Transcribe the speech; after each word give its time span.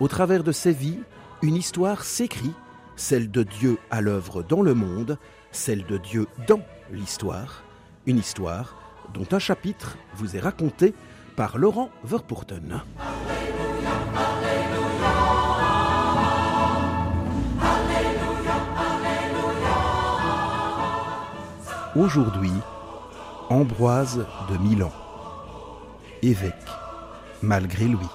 au 0.00 0.08
travers 0.08 0.42
de 0.42 0.52
ces 0.52 0.72
vies, 0.72 0.98
une 1.42 1.56
histoire 1.56 2.04
s'écrit, 2.04 2.52
celle 2.96 3.30
de 3.30 3.42
Dieu 3.42 3.78
à 3.90 4.00
l'œuvre 4.00 4.42
dans 4.42 4.62
le 4.62 4.74
monde, 4.74 5.18
celle 5.52 5.84
de 5.86 5.98
Dieu 5.98 6.26
dans 6.46 6.60
l'histoire, 6.90 7.62
une 8.06 8.18
histoire 8.18 8.76
dont 9.14 9.26
un 9.32 9.38
chapitre 9.38 9.96
vous 10.14 10.36
est 10.36 10.40
raconté 10.40 10.94
par 11.34 11.58
Laurent 11.58 11.90
Verpoorten. 12.04 12.82
Aujourd'hui, 21.94 22.52
Ambroise 23.48 24.26
de 24.50 24.58
Milan, 24.58 24.92
évêque, 26.20 26.54
malgré 27.42 27.84
lui. 27.84 28.08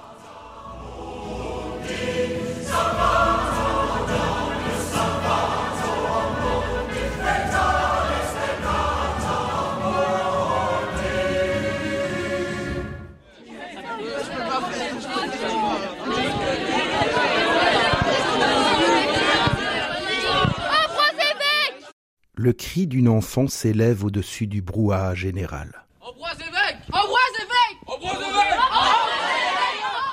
Cri 22.71 22.87
d'une 22.87 23.09
enfant 23.09 23.47
s'élève 23.49 24.05
au-dessus 24.05 24.47
du 24.47 24.61
brouhaha 24.61 25.13
général. 25.13 25.83
Ambroise 25.99 26.39
évêque 26.39 26.77
Ambroise 26.93 27.35
évêque 27.35 27.77
Ambroise 27.85 28.21
évêque 28.21 28.59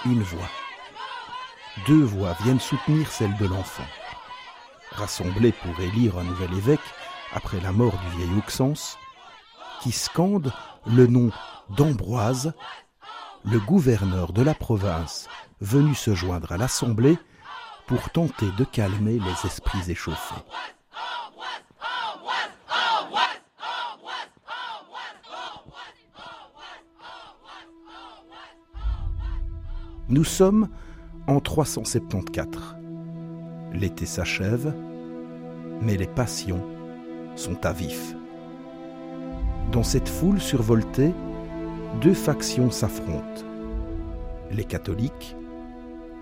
Une 0.06 0.22
voix. 0.24 0.50
Deux 1.86 2.02
voix 2.02 2.36
viennent 2.42 2.58
soutenir 2.58 3.12
celle 3.12 3.36
de 3.36 3.46
l'enfant. 3.46 3.86
Rassemblés 4.90 5.52
pour 5.52 5.78
élire 5.78 6.18
un 6.18 6.24
nouvel 6.24 6.52
évêque 6.52 6.80
après 7.32 7.60
la 7.60 7.70
mort 7.70 7.96
du 7.96 8.16
vieil 8.16 8.36
Auxence, 8.36 8.98
qui 9.80 9.92
scande 9.92 10.52
le 10.84 11.06
nom 11.06 11.30
d'Ambroise, 11.76 12.54
le 13.44 13.60
gouverneur 13.60 14.32
de 14.32 14.42
la 14.42 14.54
province 14.54 15.28
venu 15.60 15.94
se 15.94 16.12
joindre 16.12 16.50
à 16.50 16.56
l'assemblée 16.56 17.18
pour 17.86 18.10
tenter 18.10 18.50
de 18.58 18.64
calmer 18.64 19.20
les 19.20 19.46
esprits 19.46 19.92
échauffés. 19.92 20.42
Nous 30.10 30.24
sommes 30.24 30.68
en 31.26 31.38
374. 31.38 32.76
L'été 33.74 34.06
s'achève, 34.06 34.74
mais 35.82 35.98
les 35.98 36.06
passions 36.06 36.64
sont 37.36 37.66
à 37.66 37.74
vif. 37.74 38.14
Dans 39.70 39.82
cette 39.82 40.08
foule 40.08 40.40
survoltée, 40.40 41.12
deux 42.00 42.14
factions 42.14 42.70
s'affrontent. 42.70 43.44
Les 44.50 44.64
catholiques 44.64 45.36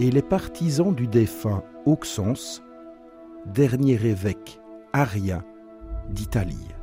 et 0.00 0.10
les 0.10 0.22
partisans 0.22 0.92
du 0.92 1.06
défunt 1.06 1.62
Auxence, 1.84 2.64
dernier 3.46 4.04
évêque 4.04 4.60
arien 4.92 5.44
d'Italie. 6.10 6.75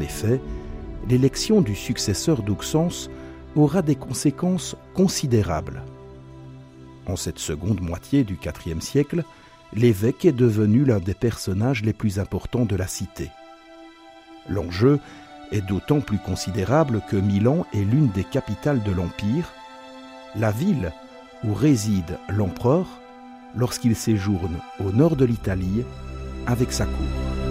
En 0.00 0.02
effet, 0.02 0.40
l'élection 1.10 1.60
du 1.60 1.74
successeur 1.74 2.42
d'Auxence 2.42 3.10
aura 3.54 3.82
des 3.82 3.96
conséquences 3.96 4.74
considérables. 4.94 5.82
En 7.04 7.16
cette 7.16 7.38
seconde 7.38 7.82
moitié 7.82 8.24
du 8.24 8.38
IVe 8.42 8.80
siècle, 8.80 9.24
l'évêque 9.74 10.24
est 10.24 10.32
devenu 10.32 10.86
l'un 10.86 11.00
des 11.00 11.12
personnages 11.12 11.82
les 11.82 11.92
plus 11.92 12.18
importants 12.18 12.64
de 12.64 12.76
la 12.76 12.86
cité. 12.86 13.28
L'enjeu 14.48 15.00
est 15.52 15.60
d'autant 15.60 16.00
plus 16.00 16.18
considérable 16.18 17.02
que 17.10 17.16
Milan 17.16 17.66
est 17.74 17.84
l'une 17.84 18.08
des 18.08 18.24
capitales 18.24 18.82
de 18.82 18.92
l'Empire, 18.92 19.52
la 20.34 20.50
ville 20.50 20.92
où 21.44 21.52
réside 21.52 22.18
l'empereur 22.30 22.86
lorsqu'il 23.54 23.94
séjourne 23.94 24.60
au 24.82 24.92
nord 24.92 25.16
de 25.16 25.26
l'Italie 25.26 25.84
avec 26.46 26.72
sa 26.72 26.86
cour. 26.86 27.49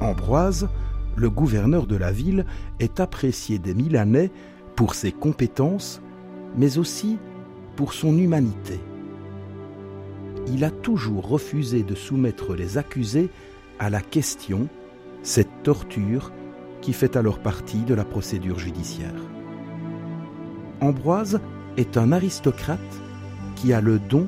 Ambroise, 0.00 0.68
le 1.16 1.30
gouverneur 1.30 1.86
de 1.86 1.96
la 1.96 2.12
ville, 2.12 2.44
est 2.80 3.00
apprécié 3.00 3.58
des 3.58 3.74
Milanais 3.74 4.30
pour 4.74 4.94
ses 4.94 5.12
compétences, 5.12 6.02
mais 6.56 6.78
aussi 6.78 7.18
pour 7.76 7.92
son 7.92 8.16
humanité. 8.16 8.80
Il 10.48 10.64
a 10.64 10.70
toujours 10.70 11.28
refusé 11.28 11.82
de 11.82 11.94
soumettre 11.94 12.54
les 12.54 12.78
accusés 12.78 13.30
à 13.78 13.90
la 13.90 14.00
question, 14.00 14.68
cette 15.22 15.62
torture 15.62 16.32
qui 16.80 16.92
fait 16.92 17.16
alors 17.16 17.38
partie 17.38 17.80
de 17.80 17.94
la 17.94 18.04
procédure 18.04 18.58
judiciaire. 18.58 19.20
Ambroise 20.80 21.40
est 21.76 21.96
un 21.96 22.12
aristocrate 22.12 22.78
qui 23.56 23.72
a 23.72 23.80
le 23.80 23.98
don 23.98 24.26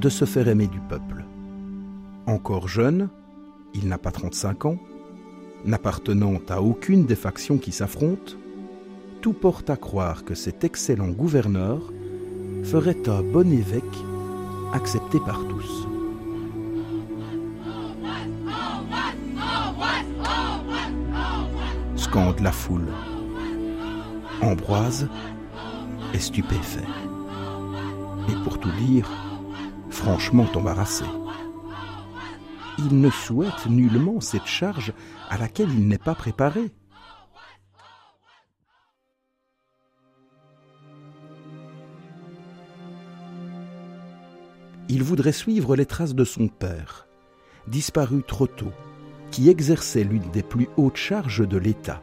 de 0.00 0.08
se 0.08 0.24
faire 0.24 0.48
aimer 0.48 0.66
du 0.66 0.80
peuple. 0.80 1.24
Encore 2.26 2.66
jeune, 2.66 3.08
il 3.74 3.88
n'a 3.88 3.98
pas 3.98 4.10
35 4.10 4.64
ans, 4.64 4.78
n'appartenant 5.64 6.40
à 6.48 6.60
aucune 6.60 7.06
des 7.06 7.14
factions 7.14 7.58
qui 7.58 7.72
s'affrontent, 7.72 8.34
tout 9.20 9.32
porte 9.32 9.70
à 9.70 9.76
croire 9.76 10.24
que 10.24 10.34
cet 10.34 10.64
excellent 10.64 11.10
gouverneur 11.10 11.92
ferait 12.64 13.08
un 13.08 13.22
bon 13.22 13.50
évêque 13.52 13.84
accepté 14.72 15.18
par 15.20 15.40
tous. 15.48 15.86
Scande 21.96 22.40
la 22.40 22.52
foule. 22.52 22.88
Ambroise 24.40 25.08
est 26.14 26.18
stupéfait. 26.18 26.80
Et 28.28 28.44
pour 28.44 28.58
tout 28.58 28.72
dire, 28.72 29.08
franchement 29.90 30.46
embarrassé 30.54 31.04
il 32.78 33.00
ne 33.00 33.10
souhaite 33.10 33.66
nullement 33.66 34.20
cette 34.20 34.46
charge 34.46 34.92
à 35.28 35.38
laquelle 35.38 35.70
il 35.70 35.88
n'est 35.88 35.98
pas 35.98 36.14
préparé. 36.14 36.72
Il 44.88 45.02
voudrait 45.02 45.32
suivre 45.32 45.74
les 45.74 45.86
traces 45.86 46.14
de 46.14 46.24
son 46.24 46.48
père, 46.48 47.06
disparu 47.66 48.22
trop 48.22 48.46
tôt, 48.46 48.72
qui 49.30 49.48
exerçait 49.48 50.04
l'une 50.04 50.30
des 50.32 50.42
plus 50.42 50.68
hautes 50.76 50.96
charges 50.96 51.46
de 51.46 51.56
l'État. 51.56 52.02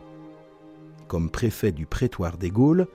Comme 1.07 1.29
préfet 1.29 1.71
du 1.71 1.85
prétoire 1.85 2.37
des 2.37 2.49
Gaules, 2.49 2.87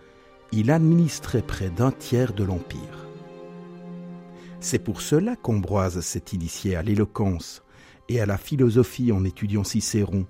il 0.52 0.70
administrait 0.70 1.42
près 1.42 1.70
d'un 1.70 1.90
tiers 1.90 2.32
de 2.32 2.44
l'Empire. 2.44 3.08
C'est 4.60 4.78
pour 4.78 5.00
cela 5.00 5.36
qu'Ambroise 5.36 6.00
s'est 6.00 6.24
initié 6.32 6.74
à 6.74 6.82
l'éloquence, 6.82 7.63
et 8.08 8.20
à 8.20 8.26
la 8.26 8.38
philosophie 8.38 9.12
en 9.12 9.24
étudiant 9.24 9.64
Cicéron, 9.64 10.26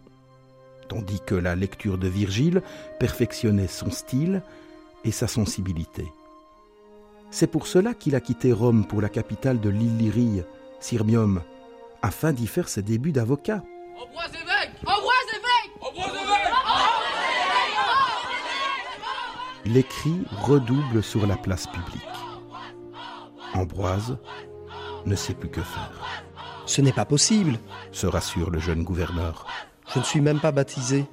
tandis 0.89 1.21
que 1.25 1.35
la 1.35 1.55
lecture 1.55 1.99
de 1.99 2.09
Virgile 2.09 2.63
perfectionnait 2.99 3.69
son 3.69 3.91
style 3.91 4.43
et 5.05 5.11
sa 5.11 5.27
sensibilité. 5.27 6.05
C'est 7.31 7.47
pour 7.49 7.67
cela 7.67 7.95
qu'il 7.95 8.15
a 8.15 8.21
quitté 8.21 8.53
Rome 8.53 8.87
pour 8.87 9.01
la 9.01 9.09
capitale 9.09 9.61
de 9.61 9.69
l'Illyrie, 9.69 10.43
Sirmium, 10.81 11.43
afin 12.03 12.33
d'y 12.33 12.47
faire 12.47 12.69
ses 12.69 12.83
débuts 12.83 13.13
d'avocat. 13.13 13.63
Ambroise 14.01 14.31
évêque 14.31 14.71
Ambroise 14.87 15.29
évêque 15.33 15.73
Ambroise 15.81 16.15
évêque 16.15 16.45
les 19.67 19.83
cris 19.83 20.23
redoublent 20.43 21.03
sur 21.03 21.27
la 21.27 21.37
place 21.37 21.67
publique. 21.67 22.03
Ambroise 23.55 24.19
ne 25.07 25.17
sait 25.17 25.35
plus 25.35 25.49
que 25.49 25.63
faire. 25.63 26.25
Ce 26.67 26.81
n'est 26.81 26.93
pas 26.93 27.05
possible, 27.05 27.59
se 27.93 28.07
rassure 28.07 28.51
le 28.51 28.59
jeune 28.59 28.85
gouverneur. 28.85 29.47
Je 29.93 29.99
ne 29.99 30.05
suis 30.05 30.21
même 30.21 30.41
pas 30.41 30.53
baptisé. 30.53 31.05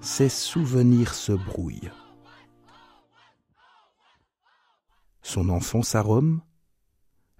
Ses 0.00 0.28
souvenirs 0.28 1.14
se 1.14 1.32
brouillent. 1.32 1.90
Son 5.22 5.48
enfance 5.48 5.94
à 5.94 6.02
Rome, 6.02 6.40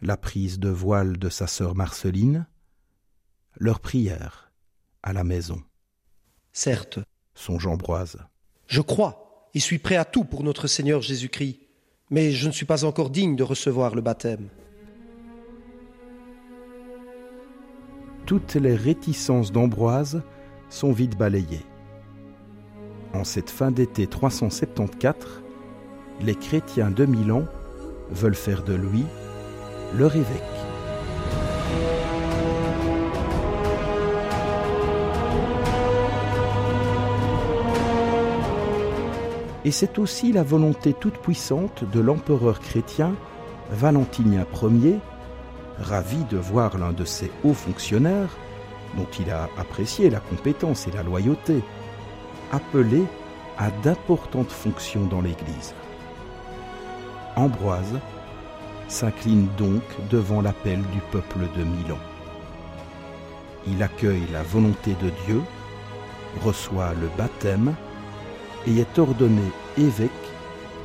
la 0.01 0.17
prise 0.17 0.59
de 0.59 0.69
voile 0.69 1.19
de 1.19 1.29
sa 1.29 1.47
sœur 1.47 1.75
Marceline, 1.75 2.47
leur 3.57 3.81
prière 3.81 4.53
à 5.03 5.13
la 5.13 5.25
maison. 5.25 5.63
Certes, 6.53 6.99
songe 7.35 7.67
Ambroise. 7.67 8.19
Je 8.67 8.81
crois 8.81 9.51
et 9.55 9.61
suis 9.61 9.79
prêt 9.79 9.97
à 9.97 10.05
tout 10.05 10.25
pour 10.25 10.43
notre 10.43 10.67
Seigneur 10.67 11.01
Jésus-Christ, 11.01 11.61
mais 12.11 12.33
je 12.33 12.47
ne 12.47 12.53
suis 12.53 12.67
pas 12.67 12.85
encore 12.85 13.11
digne 13.11 13.37
de 13.37 13.43
recevoir 13.43 13.95
le 13.95 14.01
baptême. 14.01 14.49
Toutes 18.27 18.55
les 18.55 18.77
réticences 18.77 19.53
d'Ambroise 19.53 20.23
sont 20.69 20.93
vite 20.93 21.19
balayées. 21.19 21.65
En 23.15 23.25
cette 23.25 23.51
fin 23.51 23.71
d'été 23.71 24.07
374, 24.07 25.43
les 26.21 26.35
chrétiens 26.35 26.91
de 26.91 27.05
Milan 27.05 27.45
veulent 28.11 28.35
faire 28.35 28.63
de 28.63 28.75
lui 28.75 29.05
leur 29.97 30.15
évêque. 30.15 30.43
Et 39.65 39.71
c'est 39.71 39.99
aussi 39.99 40.33
la 40.33 40.43
volonté 40.43 40.93
toute 40.93 41.19
puissante 41.19 41.85
de 41.93 42.01
l'empereur 42.01 42.61
chrétien 42.61 43.15
Valentinien 43.71 44.45
Ier 44.63 44.99
ravi 45.83 46.25
de 46.25 46.37
voir 46.37 46.79
l'un 46.79 46.93
de 46.93 47.05
ses 47.05 47.31
hauts 47.45 47.55
fonctionnaires, 47.55 48.37
dont 48.97 49.07
il 49.19 49.31
a 49.31 49.49
apprécié 49.59 50.11
la 50.11 50.21
compétence 50.21 50.87
et 50.87 50.93
la 50.93 51.03
loyauté, 51.03 51.63
appelé 52.53 53.05
à 53.59 53.71
d'importantes 53.83 54.51
fonctions 54.51 55.05
dans 55.07 55.21
l'Église. 55.21 55.75
Ambroise 57.37 57.99
s'incline 58.89 59.49
donc 59.57 59.83
devant 60.11 60.43
l'appel 60.43 60.81
du 60.93 61.01
peuple 61.11 61.41
de 61.57 61.65
Milan. 61.65 61.99
Il 63.67 63.83
accueille 63.83 64.27
la 64.33 64.43
volonté 64.43 64.95
de 65.03 65.11
Dieu, 65.25 65.41
reçoit 66.43 66.93
le 67.01 67.09
baptême 67.17 67.75
et 68.67 68.79
est 68.79 68.99
ordonné 68.99 69.43
évêque 69.79 70.11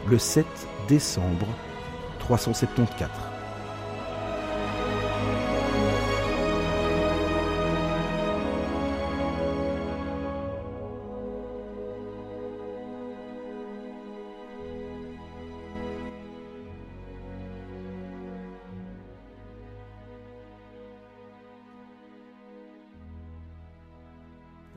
le 0.08 0.18
7 0.18 0.46
décembre 0.88 1.48
374. 2.20 3.27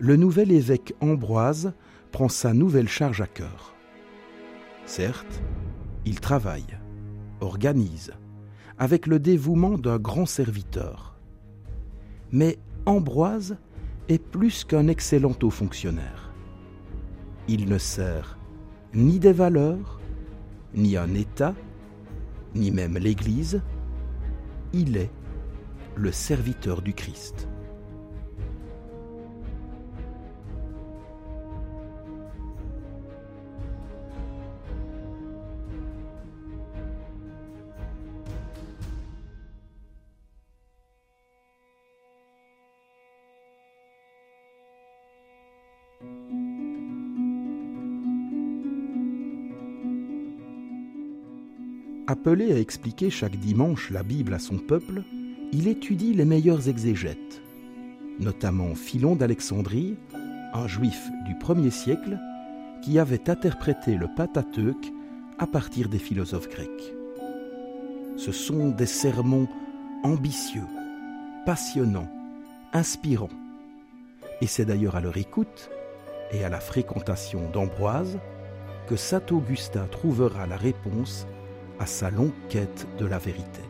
Le 0.01 0.17
nouvel 0.17 0.51
évêque 0.51 0.95
Ambroise 1.03 1.75
prend 2.11 2.31
sa 2.31 2.55
nouvelle 2.55 2.89
charge 2.89 3.21
à 3.21 3.27
cœur. 3.27 3.75
Certes, 4.87 5.43
il 6.07 6.21
travaille, 6.21 6.79
organise, 7.41 8.13
avec 8.79 9.07
le 9.07 9.19
dévouement 9.19 9.77
d'un 9.77 9.99
grand 9.99 10.25
serviteur. 10.25 11.19
Mais 12.33 12.59
Ambroise 12.87 13.59
est 14.09 14.23
plus 14.23 14.65
qu'un 14.65 14.89
excellent 14.89 15.37
haut 15.43 15.51
fonctionnaire. 15.51 16.33
Il 17.47 17.69
ne 17.69 17.79
sert 17.79 18.39
ni 18.95 19.19
des 19.19 19.33
valeurs, 19.33 20.01
ni 20.75 20.97
un 20.97 21.15
État, 21.15 21.55
ni 22.55 22.71
même 22.71 22.97
l'Église. 22.97 23.61
Il 24.73 24.97
est 24.97 25.11
le 25.95 26.11
serviteur 26.11 26.81
du 26.81 26.95
Christ. 26.95 27.49
Appelé 52.11 52.53
à 52.53 52.59
expliquer 52.59 53.09
chaque 53.09 53.37
dimanche 53.37 53.89
la 53.91 54.03
Bible 54.03 54.35
à 54.35 54.41
son 54.41 54.59
peuple, 54.59 55.05
il 55.53 55.69
étudie 55.69 56.13
les 56.13 56.25
meilleurs 56.25 56.69
exégètes, 56.69 57.41
notamment 58.19 58.75
Philon 58.75 59.15
d'Alexandrie, 59.15 59.95
un 60.53 60.67
juif 60.67 61.09
du 61.25 61.35
1er 61.35 61.71
siècle, 61.71 62.19
qui 62.83 62.99
avait 62.99 63.31
interprété 63.31 63.95
le 63.95 64.09
Pentateuque 64.17 64.93
à 65.39 65.47
partir 65.47 65.89
des 65.89 66.01
philosophes 66.01 66.49
grecs. 66.49 66.95
Ce 68.17 68.33
sont 68.33 68.71
des 68.71 68.87
sermons 68.87 69.47
ambitieux, 70.03 70.67
passionnants, 71.47 72.11
inspirants. 72.73 73.31
Et 74.41 74.49
c'est 74.49 74.65
d'ailleurs 74.65 74.97
à 74.97 75.01
leur 75.01 75.17
écoute 75.17 75.71
et 76.33 76.43
à 76.43 76.49
la 76.49 76.59
fréquentation 76.59 77.49
d'Ambroise 77.51 78.19
que 78.89 78.97
saint 78.97 79.23
Augustin 79.31 79.87
trouvera 79.87 80.49
la 80.49 80.57
réponse 80.57 81.29
à 81.81 81.87
sa 81.87 82.11
longue 82.11 82.31
quête 82.51 82.87
de 82.99 83.07
la 83.07 83.19
vérité. 83.19 83.63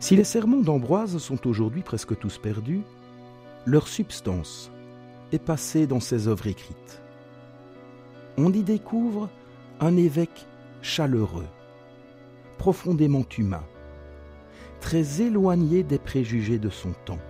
Si 0.00 0.16
les 0.16 0.24
sermons 0.24 0.62
d'Ambroise 0.62 1.18
sont 1.18 1.46
aujourd'hui 1.46 1.82
presque 1.82 2.18
tous 2.18 2.38
perdus, 2.38 2.82
leur 3.66 3.86
substance 3.86 4.72
est 5.32 5.38
passée 5.38 5.86
dans 5.86 6.00
ses 6.00 6.26
œuvres 6.26 6.48
écrites. 6.48 7.02
On 8.38 8.50
y 8.52 8.62
découvre 8.62 9.28
un 9.78 9.96
évêque 9.96 10.46
chaleureux, 10.80 11.46
profondément 12.56 13.24
humain, 13.36 13.64
très 14.80 15.20
éloigné 15.20 15.82
des 15.82 15.98
préjugés 15.98 16.58
de 16.58 16.70
son 16.70 16.92
temps. 17.04 17.20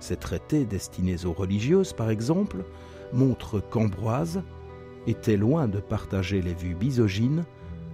Ces 0.00 0.16
traités 0.16 0.64
destinés 0.66 1.24
aux 1.24 1.32
religieuses, 1.32 1.94
par 1.94 2.10
exemple, 2.10 2.64
montre 3.12 3.60
qu'Ambroise 3.60 4.42
était 5.06 5.36
loin 5.36 5.68
de 5.68 5.80
partager 5.80 6.42
les 6.42 6.54
vues 6.54 6.74
misogynes 6.74 7.44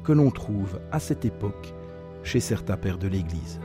que 0.05 0.13
l'on 0.13 0.31
trouve 0.31 0.81
à 0.93 1.01
cette 1.01 1.25
époque 1.25 1.75
chez 2.23 2.41
certains 2.41 2.77
pères 2.77 2.99
de 2.99 3.09
l'Église. 3.09 3.61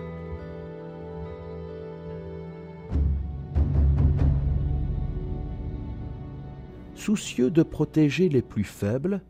Soucieux 6.95 7.49
de 7.49 7.63
protéger 7.63 8.29
les 8.29 8.43
plus 8.43 8.63
faibles, 8.63 9.23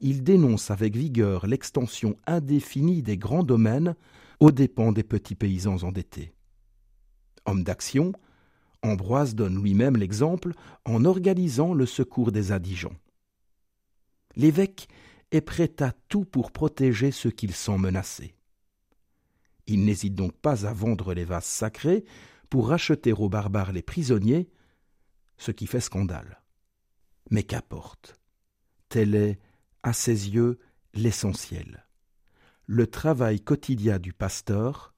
il 0.00 0.22
dénonce 0.22 0.70
avec 0.70 0.94
vigueur 0.94 1.46
l'extension 1.46 2.16
indéfinie 2.26 3.02
des 3.02 3.16
grands 3.16 3.42
domaines 3.42 3.96
aux 4.40 4.50
dépens 4.50 4.92
des 4.92 5.02
petits 5.02 5.34
paysans 5.34 5.82
endettés. 5.82 6.34
Homme 7.46 7.64
d'action, 7.64 8.12
Ambroise 8.82 9.34
donne 9.34 9.62
lui-même 9.62 9.96
l'exemple 9.96 10.52
en 10.84 11.04
organisant 11.04 11.74
le 11.74 11.86
secours 11.86 12.32
des 12.32 12.52
indigents. 12.52 12.96
L'évêque 14.36 14.88
est 15.32 15.40
prêt 15.40 15.74
à 15.80 15.92
tout 16.08 16.24
pour 16.24 16.52
protéger 16.52 17.10
ceux 17.10 17.30
qu'il 17.30 17.54
sent 17.54 17.76
menacés. 17.76 18.34
Il 19.66 19.84
n'hésite 19.84 20.14
donc 20.14 20.32
pas 20.32 20.66
à 20.66 20.72
vendre 20.72 21.12
les 21.12 21.24
vases 21.24 21.44
sacrés 21.44 22.04
pour 22.48 22.68
racheter 22.68 23.12
aux 23.12 23.28
barbares 23.28 23.72
les 23.72 23.82
prisonniers, 23.82 24.48
ce 25.36 25.50
qui 25.50 25.66
fait 25.66 25.80
scandale. 25.80 26.42
Mais 27.30 27.42
qu'importe 27.42 28.18
Tel 28.88 29.14
est, 29.14 29.38
à 29.82 29.92
ses 29.92 30.30
yeux, 30.30 30.58
l'essentiel. 30.94 31.86
Le 32.66 32.86
travail 32.86 33.40
quotidien 33.40 33.98
du 33.98 34.12
pasteur, 34.12 34.94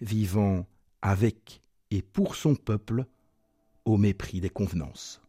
vivant 0.00 0.66
avec 1.02 1.62
et 1.90 2.02
pour 2.02 2.36
son 2.36 2.54
peuple, 2.54 3.06
au 3.86 3.96
mépris 3.96 4.40
des 4.40 4.50
convenances. 4.50 5.22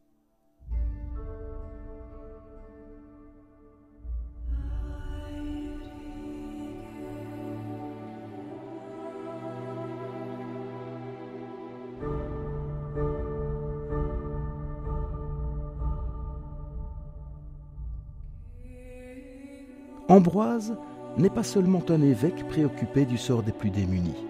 Ambroise 20.10 20.76
n'est 21.18 21.30
pas 21.30 21.44
seulement 21.44 21.84
un 21.90 22.02
évêque 22.02 22.48
préoccupé 22.48 23.06
du 23.06 23.18
sort 23.18 23.44
des 23.44 23.52
plus 23.52 23.70
démunis. 23.70 24.26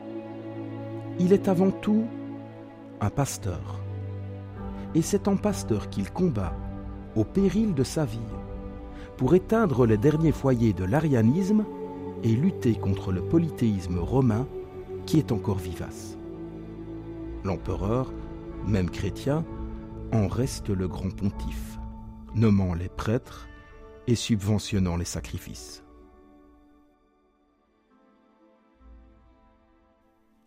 Il 1.19 1.33
est 1.33 1.47
avant 1.47 1.71
tout 1.71 2.05
un 2.99 3.09
pasteur. 3.09 3.86
Et 4.97 5.03
c'est 5.03 5.27
en 5.27 5.37
pasteur 5.37 5.91
qu'il 5.91 6.09
combat, 6.09 6.57
au 7.15 7.23
péril 7.23 7.75
de 7.75 7.83
sa 7.83 8.03
vie, 8.03 8.17
pour 9.15 9.35
éteindre 9.35 9.85
les 9.85 9.99
derniers 9.99 10.31
foyers 10.31 10.73
de 10.73 10.85
l'arianisme 10.85 11.65
et 12.23 12.35
lutter 12.35 12.73
contre 12.73 13.11
le 13.11 13.21
polythéisme 13.21 13.99
romain 13.99 14.47
qui 15.05 15.19
est 15.19 15.31
encore 15.31 15.59
vivace. 15.59 16.17
L'empereur, 17.43 18.11
même 18.65 18.89
chrétien, 18.89 19.45
en 20.13 20.27
reste 20.27 20.69
le 20.69 20.87
grand 20.87 21.15
pontife, 21.15 21.77
nommant 22.33 22.73
les 22.73 22.89
prêtres 22.89 23.47
et 24.07 24.15
subventionnant 24.15 24.97
les 24.97 25.05
sacrifices. 25.05 25.83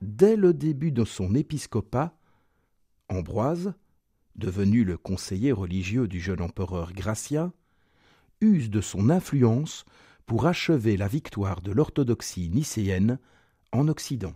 Dès 0.02 0.35
le 0.35 0.52
début 0.52 0.90
de 0.90 1.04
son 1.04 1.37
épiscopat, 1.37 2.16
Ambroise, 3.09 3.75
devenu 4.37 4.85
le 4.85 4.97
conseiller 4.97 5.53
religieux 5.53 6.09
du 6.09 6.21
jeune 6.21 6.41
empereur 6.41 6.93
Gratien, 6.93 7.53
use 8.41 8.71
de 8.71 8.81
son 8.81 9.11
influence 9.11 9.85
pour 10.27 10.47
achever 10.47 10.97
la 10.97 11.09
victoire 11.09 11.61
de 11.61 11.73
l'orthodoxie 11.73 12.51
nicéenne 12.51 13.19
en 13.73 13.89
Occident. 13.89 14.35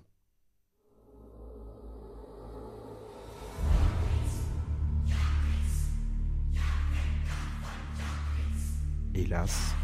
Hélas, 9.14 9.74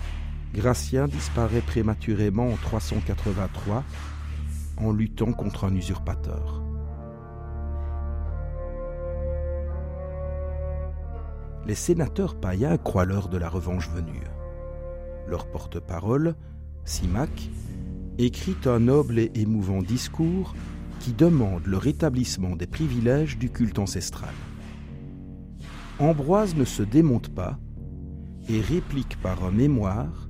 Gratien 0.52 1.07
disparaît 1.07 1.61
prématurément 1.61 2.49
en 2.49 2.57
383 2.57 3.85
en 4.79 4.93
luttant 4.93 5.33
contre 5.33 5.64
un 5.64 5.75
usurpateur. 5.76 6.69
Les 11.67 11.75
sénateurs 11.75 12.35
païens 12.40 12.76
croient 12.79 13.05
l'heure 13.05 13.29
de 13.29 13.37
la 13.38 13.49
revanche 13.49 13.90
venue. 13.90 14.25
Leur 15.29 15.47
porte-parole, 15.50 16.35
Simac, 16.85 17.50
écrit 18.19 18.57
un 18.64 18.81
noble 18.81 19.19
et 19.19 19.31
émouvant 19.35 19.83
discours 19.83 20.55
qui 20.99 21.12
demande 21.12 21.67
le 21.67 21.76
rétablissement 21.76 22.57
des 22.57 22.67
privilèges 22.67 23.38
du 23.38 23.50
culte 23.50 23.79
ancestral. 23.79 24.35
Ambroise 25.99 26.55
ne 26.55 26.64
se 26.64 26.83
démonte 26.83 27.29
pas 27.35 27.59
et 28.49 28.61
réplique 28.61 29.21
par 29.23 29.45
un 29.45 29.50
mémoire 29.50 30.29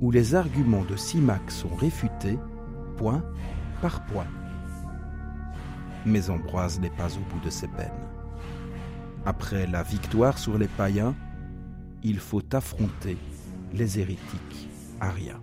où 0.00 0.10
les 0.10 0.34
arguments 0.34 0.84
de 0.84 0.96
Simac 0.96 1.50
sont 1.50 1.74
réfutés, 1.74 2.38
point 2.96 3.22
par 3.80 4.04
point. 4.06 4.26
Mais 6.04 6.30
Ambroise 6.30 6.80
n'est 6.80 6.90
pas 6.90 7.08
au 7.16 7.32
bout 7.32 7.44
de 7.44 7.50
ses 7.50 7.68
peines. 7.68 7.90
Après 9.24 9.68
la 9.68 9.84
victoire 9.84 10.36
sur 10.36 10.58
les 10.58 10.66
païens, 10.66 11.14
il 12.02 12.18
faut 12.18 12.42
affronter 12.52 13.16
les 13.72 14.00
hérétiques 14.00 14.68
ariens. 15.00 15.40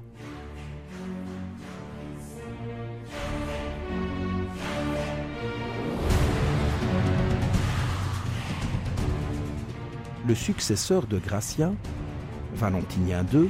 Le 10.28 10.36
successeur 10.36 11.08
de 11.08 11.18
Gratien, 11.18 11.74
Valentinien 12.56 13.26
II, 13.34 13.50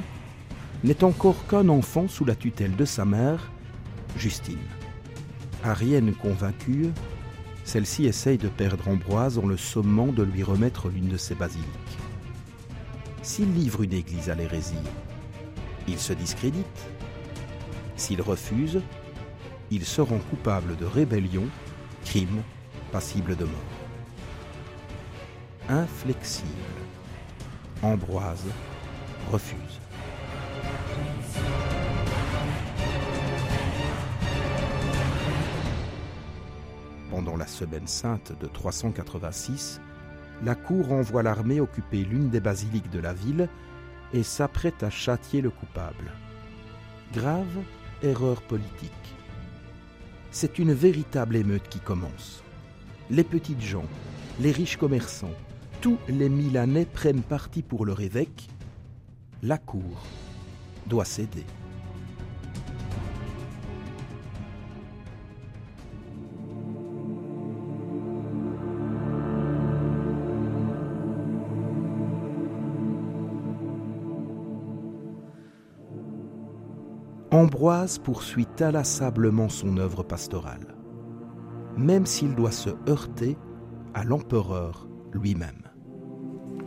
n'est 0.84 1.02
encore 1.02 1.44
qu'un 1.48 1.68
enfant 1.68 2.06
sous 2.06 2.24
la 2.24 2.36
tutelle 2.36 2.76
de 2.76 2.84
sa 2.84 3.04
mère, 3.04 3.50
Justine. 4.16 4.58
Arienne 5.64 6.14
convaincue, 6.14 6.90
celle-ci 7.64 8.06
essaye 8.06 8.38
de 8.38 8.48
perdre 8.48 8.88
Ambroise 8.88 9.38
en 9.38 9.46
le 9.46 9.56
sommant 9.56 10.08
de 10.08 10.22
lui 10.22 10.42
remettre 10.42 10.88
l'une 10.88 11.08
de 11.08 11.16
ses 11.16 11.34
basiliques. 11.34 11.66
S'il 13.22 13.52
livre 13.54 13.82
une 13.82 13.92
église 13.92 14.30
à 14.30 14.34
l'hérésie, 14.34 14.74
il 15.86 15.98
se 15.98 16.12
discrédite. 16.12 16.64
S'il 17.96 18.22
refuse, 18.22 18.80
il 19.70 19.84
se 19.84 20.00
rend 20.00 20.18
coupable 20.30 20.76
de 20.76 20.86
rébellion, 20.86 21.46
crime, 22.04 22.42
passible 22.92 23.36
de 23.36 23.44
mort. 23.44 23.80
Inflexible, 25.68 26.48
Ambroise 27.82 28.46
refuse. 29.30 29.80
Semaine 37.60 37.86
sainte 37.86 38.32
de 38.40 38.46
386, 38.46 39.82
la 40.44 40.54
cour 40.54 40.92
envoie 40.92 41.22
l'armée 41.22 41.60
occuper 41.60 42.04
l'une 42.04 42.30
des 42.30 42.40
basiliques 42.40 42.90
de 42.90 43.00
la 43.00 43.12
ville 43.12 43.50
et 44.14 44.22
s'apprête 44.22 44.82
à 44.82 44.88
châtier 44.88 45.42
le 45.42 45.50
coupable. 45.50 46.10
Grave 47.12 47.58
erreur 48.02 48.40
politique. 48.40 48.90
C'est 50.30 50.58
une 50.58 50.72
véritable 50.72 51.36
émeute 51.36 51.68
qui 51.68 51.80
commence. 51.80 52.42
Les 53.10 53.24
petites 53.24 53.60
gens, 53.60 53.84
les 54.40 54.52
riches 54.52 54.78
commerçants, 54.78 55.36
tous 55.82 55.98
les 56.08 56.30
Milanais 56.30 56.86
prennent 56.86 57.22
parti 57.22 57.60
pour 57.60 57.84
leur 57.84 58.00
évêque. 58.00 58.48
La 59.42 59.58
cour 59.58 60.06
doit 60.86 61.04
céder. 61.04 61.44
Ambroise 77.32 78.00
poursuit 78.00 78.48
inlassablement 78.58 79.48
son 79.48 79.76
œuvre 79.76 80.02
pastorale, 80.02 80.74
même 81.76 82.04
s'il 82.04 82.34
doit 82.34 82.50
se 82.50 82.70
heurter 82.88 83.38
à 83.94 84.02
l'empereur 84.02 84.88
lui-même. 85.12 85.62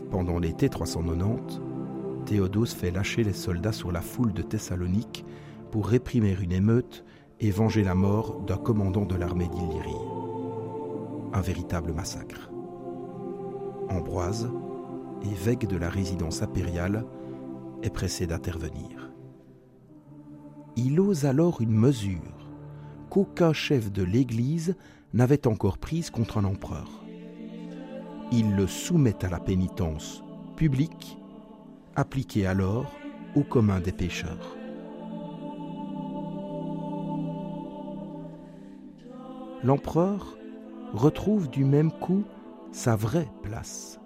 Pendant 0.09 0.39
l'été 0.39 0.69
390, 0.69 1.59
Théodose 2.25 2.73
fait 2.73 2.91
lâcher 2.91 3.25
les 3.25 3.33
soldats 3.33 3.73
sur 3.73 3.91
la 3.91 3.99
foule 3.99 4.31
de 4.31 4.41
Thessalonique 4.41 5.25
pour 5.69 5.87
réprimer 5.87 6.37
une 6.41 6.53
émeute 6.53 7.03
et 7.41 7.51
venger 7.51 7.83
la 7.83 7.95
mort 7.95 8.39
d'un 8.47 8.55
commandant 8.55 9.03
de 9.03 9.15
l'armée 9.15 9.49
d'Illyrie. 9.49 9.91
Un 11.33 11.41
véritable 11.41 11.91
massacre. 11.91 12.49
Ambroise, 13.89 14.49
évêque 15.23 15.67
de 15.67 15.75
la 15.75 15.89
résidence 15.89 16.41
impériale, 16.41 17.05
est 17.81 17.89
pressé 17.89 18.27
d'intervenir 18.27 19.12
il 20.75 20.99
ose 20.99 21.25
alors 21.25 21.61
une 21.61 21.73
mesure 21.73 22.49
qu'aucun 23.09 23.53
chef 23.53 23.91
de 23.91 24.03
l'Église 24.03 24.75
n'avait 25.13 25.47
encore 25.47 25.77
prise 25.77 26.09
contre 26.09 26.39
un 26.39 26.45
empereur. 26.45 27.05
Il 28.31 28.55
le 28.55 28.65
soumet 28.65 29.23
à 29.23 29.29
la 29.29 29.39
pénitence 29.39 30.23
publique, 30.55 31.19
appliquée 31.95 32.47
alors 32.47 32.91
au 33.35 33.43
commun 33.43 33.79
des 33.79 33.91
pécheurs. 33.91 34.57
L'empereur 39.63 40.37
retrouve 40.93 41.49
du 41.49 41.63
même 41.63 41.91
coup 41.91 42.23
sa 42.71 42.95
vraie 42.95 43.29
place, 43.43 43.99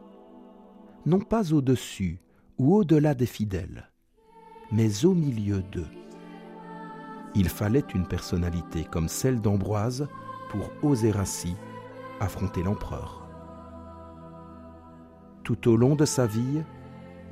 non 1.05 1.19
pas 1.19 1.53
au-dessus 1.53 2.19
ou 2.57 2.75
au-delà 2.75 3.13
des 3.13 3.25
fidèles, 3.25 3.89
mais 4.71 5.05
au 5.05 5.13
milieu 5.13 5.61
d'eux. 5.71 5.87
Il 7.35 7.49
fallait 7.49 7.85
une 7.93 8.07
personnalité 8.07 8.85
comme 8.85 9.07
celle 9.07 9.41
d'Ambroise 9.41 10.07
pour 10.49 10.71
oser 10.81 11.15
ainsi 11.15 11.55
affronter 12.19 12.63
l'empereur. 12.63 13.27
Tout 15.43 15.69
au 15.69 15.77
long 15.77 15.95
de 15.95 16.05
sa 16.05 16.25
vie, 16.25 16.63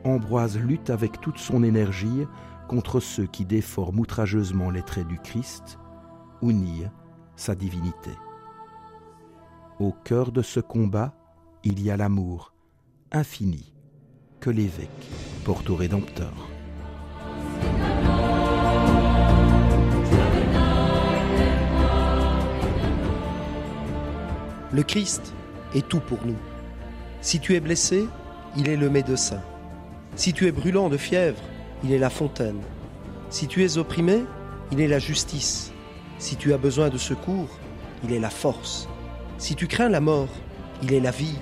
Ambroise 0.04 0.60
lutte 0.60 0.92
avec 0.92 1.20
toute 1.20 1.40
son 1.40 1.64
énergie 1.64 2.28
contre 2.68 3.00
ceux 3.00 3.26
qui 3.26 3.44
déforment 3.44 4.00
outrageusement 4.00 4.70
les 4.70 4.84
traits 4.84 5.08
du 5.08 5.18
Christ 5.18 5.80
ou 6.42 6.52
nient 6.52 6.92
sa 7.36 7.56
divinité. 7.56 8.12
Au 9.80 9.92
cœur 9.92 10.32
de 10.32 10.44
ce 10.44 10.60
combat, 10.60 11.16
il 11.64 11.82
y 11.82 11.90
a 11.90 11.98
l'amour 11.98 12.54
infini 13.12 13.74
que 14.40 14.52
l'évêque 14.52 15.10
porte 15.44 15.70
au 15.72 15.76
Rédempteur. 15.76 16.55
Le 24.76 24.84
Christ 24.84 25.34
est 25.74 25.88
tout 25.88 26.02
pour 26.02 26.18
nous. 26.26 26.36
Si 27.22 27.40
tu 27.40 27.56
es 27.56 27.62
blessé, 27.62 28.10
il 28.58 28.68
est 28.68 28.76
le 28.76 28.90
médecin. 28.90 29.42
Si 30.18 30.34
tu 30.34 30.48
es 30.48 30.52
brûlant 30.52 30.90
de 30.90 30.98
fièvre, 30.98 31.40
il 31.86 31.94
est 31.94 31.98
la 31.98 32.10
fontaine. 32.10 32.60
Si 33.30 33.48
tu 33.48 33.64
es 33.64 33.78
opprimé, 33.78 34.26
il 34.74 34.82
est 34.82 34.90
la 34.90 35.00
justice. 35.00 35.72
Si 36.20 36.36
tu 36.36 36.52
as 36.52 36.58
besoin 36.58 36.90
de 36.90 36.98
secours, 36.98 37.48
il 38.04 38.12
est 38.12 38.20
la 38.20 38.30
force. 38.30 38.90
Si 39.38 39.56
tu 39.56 39.68
crains 39.68 39.88
la 39.88 40.02
mort, 40.02 40.28
il 40.84 40.92
est 40.92 41.00
la 41.00 41.12
vie. 41.12 41.40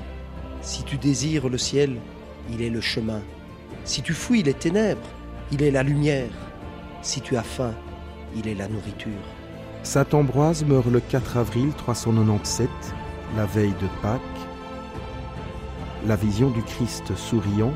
Si 0.61 0.83
tu 0.83 0.97
désires 0.97 1.49
le 1.49 1.57
ciel, 1.57 1.97
il 2.51 2.61
est 2.61 2.69
le 2.69 2.81
chemin. 2.81 3.23
Si 3.83 4.03
tu 4.03 4.13
fuis 4.13 4.43
les 4.43 4.53
ténèbres, 4.53 5.09
il 5.51 5.63
est 5.63 5.71
la 5.71 5.81
lumière. 5.81 6.29
Si 7.01 7.19
tu 7.19 7.35
as 7.35 7.41
faim, 7.41 7.73
il 8.35 8.47
est 8.47 8.53
la 8.53 8.67
nourriture. 8.67 9.25
Saint 9.81 10.05
Ambroise 10.13 10.63
meurt 10.63 10.85
le 10.85 10.99
4 10.99 11.37
avril 11.37 11.71
397, 11.75 12.69
la 13.35 13.45
veille 13.45 13.73
de 13.81 13.87
Pâques. 14.01 14.21
La 16.05 16.15
vision 16.15 16.49
du 16.49 16.61
Christ 16.61 17.15
souriant, 17.15 17.73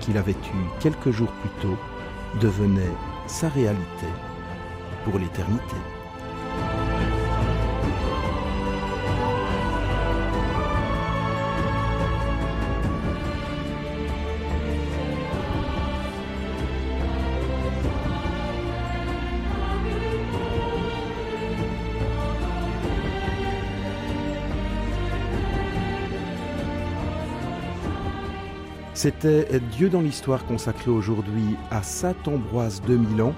qu'il 0.00 0.16
avait 0.16 0.32
eue 0.32 0.80
quelques 0.80 1.10
jours 1.10 1.32
plus 1.32 1.50
tôt, 1.60 1.76
devenait 2.40 2.94
sa 3.26 3.48
réalité 3.48 4.06
pour 5.04 5.18
l'éternité. 5.18 5.76
C'était 28.96 29.60
Dieu 29.72 29.90
dans 29.90 30.00
l'histoire 30.00 30.46
consacré 30.46 30.90
aujourd'hui 30.90 31.54
à 31.70 31.82
Saint 31.82 32.14
Ambroise 32.26 32.80
de 32.80 32.96
Milan, 32.96 33.34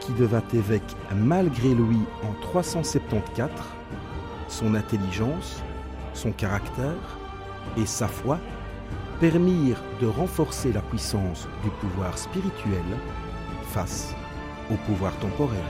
qui 0.00 0.12
devint 0.14 0.42
évêque 0.54 0.96
malgré 1.14 1.74
lui 1.74 1.98
en 2.22 2.32
374. 2.40 3.50
Son 4.48 4.74
intelligence, 4.74 5.62
son 6.14 6.32
caractère 6.32 7.18
et 7.76 7.84
sa 7.84 8.08
foi 8.08 8.40
permirent 9.20 9.82
de 10.00 10.06
renforcer 10.06 10.72
la 10.72 10.80
puissance 10.80 11.48
du 11.62 11.68
pouvoir 11.68 12.16
spirituel 12.16 12.82
face 13.74 14.14
au 14.72 14.76
pouvoir 14.86 15.14
temporel. 15.18 15.60